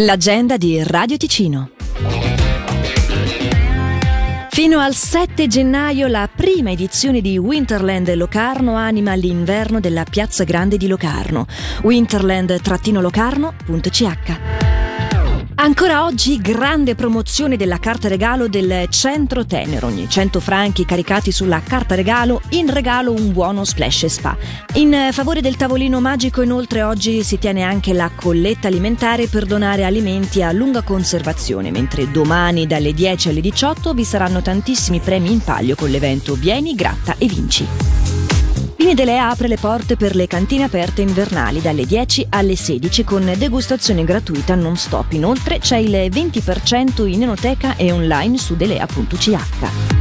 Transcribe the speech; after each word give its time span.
L'agenda 0.00 0.58
di 0.58 0.82
Radio 0.82 1.16
Ticino. 1.16 1.70
Fino 4.50 4.78
al 4.78 4.92
7 4.92 5.46
gennaio 5.46 6.06
la 6.06 6.28
prima 6.28 6.70
edizione 6.70 7.22
di 7.22 7.38
Winterland 7.38 8.12
Locarno 8.12 8.74
anima 8.74 9.14
l'inverno 9.14 9.80
della 9.80 10.04
Piazza 10.04 10.44
Grande 10.44 10.76
di 10.76 10.86
Locarno. 10.86 11.46
winterland-locarno.ch 11.82 14.65
Ancora 15.66 16.04
oggi 16.04 16.40
grande 16.40 16.94
promozione 16.94 17.56
della 17.56 17.80
carta 17.80 18.06
regalo 18.06 18.46
del 18.46 18.86
Centro 18.88 19.44
Tenero. 19.44 19.88
Ogni 19.88 20.08
100 20.08 20.38
franchi 20.38 20.84
caricati 20.84 21.32
sulla 21.32 21.60
carta 21.60 21.96
regalo, 21.96 22.40
in 22.50 22.72
regalo 22.72 23.10
un 23.10 23.32
buono 23.32 23.64
splash 23.64 24.06
spa. 24.06 24.36
In 24.74 25.08
favore 25.10 25.40
del 25.40 25.56
tavolino 25.56 26.00
magico 26.00 26.40
inoltre 26.40 26.84
oggi 26.84 27.24
si 27.24 27.40
tiene 27.40 27.62
anche 27.62 27.92
la 27.92 28.12
colletta 28.14 28.68
alimentare 28.68 29.26
per 29.26 29.44
donare 29.44 29.82
alimenti 29.82 30.40
a 30.40 30.52
lunga 30.52 30.82
conservazione, 30.82 31.72
mentre 31.72 32.12
domani 32.12 32.68
dalle 32.68 32.94
10 32.94 33.30
alle 33.30 33.40
18 33.40 33.92
vi 33.92 34.04
saranno 34.04 34.42
tantissimi 34.42 35.00
premi 35.00 35.32
in 35.32 35.40
palio 35.40 35.74
con 35.74 35.90
l'evento 35.90 36.34
Vieni, 36.34 36.76
gratta 36.76 37.16
e 37.18 37.26
vinci. 37.26 38.15
Pini 38.76 39.18
apre 39.18 39.48
le 39.48 39.56
porte 39.56 39.96
per 39.96 40.14
le 40.14 40.26
cantine 40.26 40.64
aperte 40.64 41.00
invernali 41.00 41.62
dalle 41.62 41.86
10 41.86 42.26
alle 42.28 42.56
16 42.56 43.04
con 43.04 43.32
degustazione 43.38 44.04
gratuita 44.04 44.54
non 44.54 44.76
stop. 44.76 45.12
Inoltre 45.12 45.58
c'è 45.58 45.78
il 45.78 45.90
20% 45.90 47.06
in 47.06 47.22
enoteca 47.22 47.76
e 47.76 47.90
online 47.90 48.36
su 48.36 48.54
delea.ch. 48.54 49.95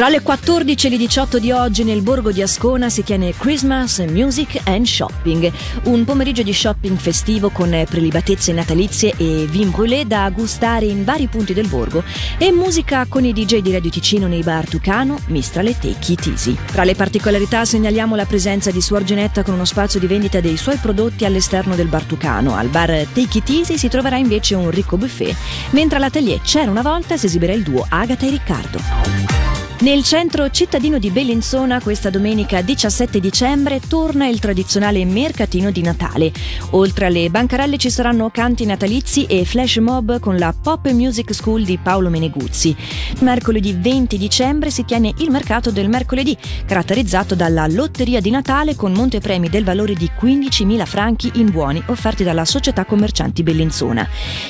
Tra 0.00 0.08
le 0.08 0.22
14 0.22 0.86
e 0.86 0.88
le 0.88 0.96
18 0.96 1.38
di 1.38 1.52
oggi 1.52 1.84
nel 1.84 2.00
borgo 2.00 2.32
di 2.32 2.40
Ascona 2.40 2.88
si 2.88 3.04
tiene 3.04 3.34
Christmas 3.36 3.98
Music 3.98 4.58
and 4.64 4.86
Shopping, 4.86 5.52
un 5.84 6.06
pomeriggio 6.06 6.42
di 6.42 6.54
shopping 6.54 6.96
festivo 6.96 7.50
con 7.50 7.68
prelibatezze 7.86 8.50
natalizie 8.54 9.12
e 9.18 9.46
vin 9.46 9.68
brûlé 9.68 10.06
da 10.06 10.30
gustare 10.30 10.86
in 10.86 11.04
vari 11.04 11.26
punti 11.26 11.52
del 11.52 11.66
borgo 11.66 12.02
e 12.38 12.50
musica 12.50 13.04
con 13.10 13.26
i 13.26 13.34
DJ 13.34 13.58
di 13.58 13.72
Radio 13.72 13.90
Ticino 13.90 14.26
nei 14.26 14.42
bar 14.42 14.66
Tucano, 14.66 15.18
Mistral 15.26 15.66
e 15.66 15.78
Tecchi 15.78 16.16
Tisi. 16.16 16.56
Tra 16.72 16.84
le 16.84 16.94
particolarità 16.94 17.66
segnaliamo 17.66 18.16
la 18.16 18.24
presenza 18.24 18.70
di 18.70 18.80
Suor 18.80 19.04
Genetta 19.04 19.42
con 19.42 19.52
uno 19.52 19.66
spazio 19.66 20.00
di 20.00 20.06
vendita 20.06 20.40
dei 20.40 20.56
suoi 20.56 20.76
prodotti 20.76 21.26
all'esterno 21.26 21.74
del 21.74 21.88
bar 21.88 22.04
Tucano. 22.04 22.56
Al 22.56 22.68
bar 22.68 23.06
Tecchi 23.12 23.42
Tisi 23.42 23.76
si 23.76 23.88
troverà 23.88 24.16
invece 24.16 24.54
un 24.54 24.70
ricco 24.70 24.96
buffet, 24.96 25.36
mentre 25.72 25.98
all'atelier 25.98 26.40
C'era 26.40 26.70
una 26.70 26.80
volta 26.80 27.18
si 27.18 27.26
esibirà 27.26 27.52
il 27.52 27.64
duo 27.64 27.84
Agata 27.86 28.24
e 28.24 28.30
Riccardo. 28.30 29.49
Nel 29.80 30.02
centro 30.02 30.50
cittadino 30.50 30.98
di 30.98 31.08
Bellinzona 31.08 31.80
questa 31.80 32.10
domenica 32.10 32.60
17 32.60 33.18
dicembre 33.18 33.80
torna 33.80 34.26
il 34.26 34.38
tradizionale 34.38 35.02
mercatino 35.06 35.70
di 35.70 35.80
Natale. 35.80 36.32
Oltre 36.72 37.06
alle 37.06 37.30
bancarelle 37.30 37.78
ci 37.78 37.88
saranno 37.88 38.28
canti 38.28 38.66
natalizi 38.66 39.24
e 39.24 39.46
flash 39.46 39.78
mob 39.78 40.18
con 40.18 40.36
la 40.36 40.52
Pop 40.52 40.86
Music 40.90 41.32
School 41.32 41.62
di 41.62 41.78
Paolo 41.82 42.10
Meneguzzi. 42.10 42.76
Mercoledì 43.20 43.72
20 43.72 44.18
dicembre 44.18 44.70
si 44.70 44.84
tiene 44.84 45.14
il 45.16 45.30
mercato 45.30 45.70
del 45.70 45.88
mercoledì, 45.88 46.36
caratterizzato 46.66 47.34
dalla 47.34 47.66
lotteria 47.66 48.20
di 48.20 48.28
Natale 48.28 48.76
con 48.76 48.92
montepremi 48.92 49.48
del 49.48 49.64
valore 49.64 49.94
di 49.94 50.10
15.000 50.14 50.84
franchi 50.84 51.30
in 51.36 51.50
buoni 51.50 51.82
offerti 51.86 52.22
dalla 52.22 52.44
società 52.44 52.84
commercianti 52.84 53.42
Bellinzona. 53.42 54.06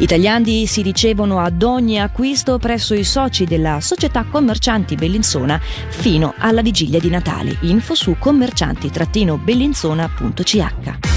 I 0.00 0.06
tagliandi 0.06 0.66
si 0.66 0.82
ricevono 0.82 1.40
ad 1.40 1.62
ogni 1.62 1.98
acquisto 1.98 2.58
presso 2.58 2.92
i 2.92 3.04
soci 3.04 3.46
della 3.46 3.80
società 3.80 4.26
commercianti 4.30 4.94
Bellinzona 4.96 5.12
Bellinzona 5.14 5.60
fino 5.60 6.34
alla 6.38 6.62
vigilia 6.62 6.98
di 6.98 7.08
Natale. 7.08 7.56
Info 7.60 7.94
su 7.94 8.16
commercianti-bellinzona.ch. 8.18 11.13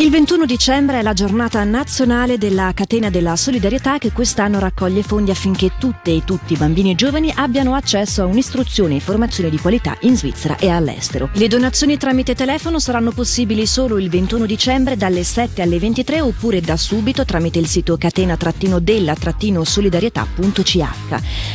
Il 0.00 0.08
21 0.08 0.46
dicembre 0.46 1.00
è 1.00 1.02
la 1.02 1.12
giornata 1.12 1.62
nazionale 1.62 2.38
della 2.38 2.72
catena 2.72 3.10
della 3.10 3.36
solidarietà 3.36 3.98
che 3.98 4.12
quest'anno 4.12 4.58
raccoglie 4.58 5.02
fondi 5.02 5.30
affinché 5.30 5.72
tutte 5.78 6.10
e 6.10 6.24
tutti 6.24 6.54
i 6.54 6.56
bambini 6.56 6.92
e 6.92 6.94
giovani 6.94 7.30
abbiano 7.36 7.74
accesso 7.74 8.22
a 8.22 8.24
un'istruzione 8.24 8.96
e 8.96 9.00
formazione 9.00 9.50
di 9.50 9.58
qualità 9.58 9.94
in 10.00 10.16
Svizzera 10.16 10.56
e 10.56 10.70
all'estero. 10.70 11.28
Le 11.34 11.48
donazioni 11.48 11.98
tramite 11.98 12.34
telefono 12.34 12.78
saranno 12.78 13.10
possibili 13.10 13.66
solo 13.66 13.98
il 13.98 14.08
21 14.08 14.46
dicembre 14.46 14.96
dalle 14.96 15.22
7 15.22 15.60
alle 15.60 15.78
23 15.78 16.22
oppure 16.22 16.62
da 16.62 16.78
subito 16.78 17.26
tramite 17.26 17.58
il 17.58 17.66
sito 17.66 17.98
catena-della-solidarietà.ch. 17.98 20.78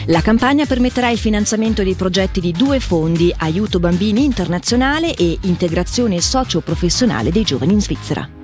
La 0.05 0.21
campagna 0.21 0.67
permetterà 0.67 1.09
il 1.09 1.17
finanziamento 1.17 1.81
dei 1.81 1.95
progetti 1.95 2.41
di 2.41 2.51
due 2.51 2.79
fondi, 2.79 3.33
Aiuto 3.35 3.79
Bambini 3.79 4.23
Internazionale 4.23 5.15
e 5.15 5.35
Integrazione 5.41 6.21
Socio-Professionale 6.21 7.31
dei 7.31 7.41
Giovani 7.41 7.73
in 7.73 7.81
Svizzera. 7.81 8.34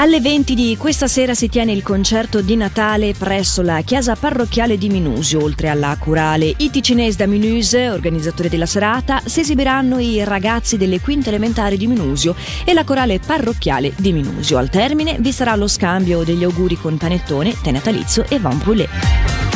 Alle 0.00 0.22
20 0.22 0.54
di 0.54 0.78
questa 0.78 1.06
sera 1.06 1.34
si 1.34 1.50
tiene 1.50 1.72
il 1.72 1.82
concerto 1.82 2.40
di 2.40 2.56
Natale 2.56 3.12
presso 3.12 3.60
la 3.60 3.82
chiesa 3.82 4.16
parrocchiale 4.16 4.78
di 4.78 4.88
Minusio. 4.88 5.42
Oltre 5.42 5.68
alla 5.68 5.94
corale 6.00 6.54
I 6.56 6.70
Ticinesi 6.70 7.18
da 7.18 7.26
Minuse, 7.26 7.90
organizzatore 7.90 8.48
della 8.48 8.64
serata, 8.64 9.20
si 9.26 9.40
esibiranno 9.40 9.98
i 9.98 10.24
ragazzi 10.24 10.78
delle 10.78 11.00
quinte 11.00 11.28
elementari 11.28 11.76
di 11.76 11.86
Minusio 11.86 12.34
e 12.64 12.72
la 12.72 12.84
corale 12.84 13.20
parrocchiale 13.20 13.92
di 13.98 14.14
Minusio. 14.14 14.56
Al 14.56 14.70
termine 14.70 15.18
vi 15.20 15.32
sarà 15.32 15.54
lo 15.54 15.68
scambio 15.68 16.24
degli 16.24 16.44
auguri 16.44 16.76
con 16.76 16.96
panettone, 16.96 17.54
tè 17.60 17.70
natalizio 17.70 18.24
e 18.26 18.38
van 18.38 18.56
brûlé. 18.56 19.49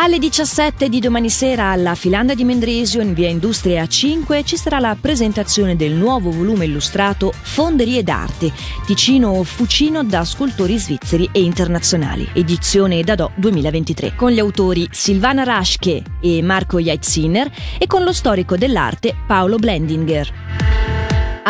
Alle 0.00 0.20
17 0.20 0.88
di 0.88 1.00
domani 1.00 1.28
sera 1.28 1.72
alla 1.72 1.96
Filanda 1.96 2.34
di 2.34 2.44
Mendrisio 2.44 3.00
in 3.00 3.14
via 3.14 3.28
Industria 3.28 3.84
5 3.84 4.44
ci 4.44 4.56
sarà 4.56 4.78
la 4.78 4.96
presentazione 4.98 5.74
del 5.74 5.92
nuovo 5.92 6.30
volume 6.30 6.66
illustrato 6.66 7.32
Fonderie 7.34 8.04
d'arte, 8.04 8.52
Ticino 8.86 9.42
Fucino 9.42 10.04
da 10.04 10.24
scultori 10.24 10.78
svizzeri 10.78 11.28
e 11.32 11.42
internazionali, 11.42 12.28
edizione 12.32 13.02
Dadò 13.02 13.28
2023, 13.34 14.14
con 14.14 14.30
gli 14.30 14.38
autori 14.38 14.86
Silvana 14.88 15.42
Raschke 15.42 16.04
e 16.20 16.42
Marco 16.42 16.78
Jaitziner 16.78 17.50
e 17.76 17.88
con 17.88 18.04
lo 18.04 18.12
storico 18.12 18.56
dell'arte 18.56 19.16
Paolo 19.26 19.56
Blendinger. 19.56 20.67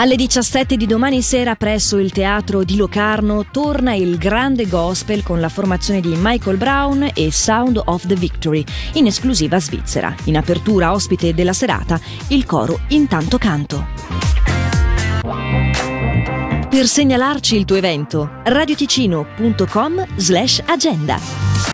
Alle 0.01 0.15
17 0.15 0.77
di 0.77 0.87
domani 0.87 1.23
sera 1.23 1.57
presso 1.57 1.99
il 1.99 2.13
teatro 2.13 2.63
di 2.63 2.77
Locarno 2.77 3.47
torna 3.51 3.95
il 3.95 4.17
grande 4.17 4.69
gospel 4.69 5.25
con 5.25 5.41
la 5.41 5.49
formazione 5.49 6.01
di 6.01 6.15
Michael 6.17 6.57
Brown 6.57 7.11
e 7.13 7.33
Sound 7.33 7.83
of 7.87 8.07
the 8.07 8.15
Victory, 8.15 8.63
in 8.93 9.07
esclusiva 9.07 9.59
svizzera. 9.59 10.15
In 10.27 10.37
apertura 10.37 10.93
ospite 10.93 11.35
della 11.35 11.53
serata 11.53 11.99
il 12.29 12.47
coro 12.47 12.79
Intanto 12.91 13.39
Canto. 13.39 13.87
Per 16.71 16.87
segnalarci 16.87 17.57
il 17.57 17.65
tuo 17.65 17.75
evento, 17.75 18.31
radioticino.com 18.45 20.07
slash 20.15 20.63
agenda. 20.65 21.48